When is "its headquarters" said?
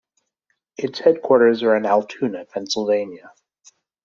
0.77-1.61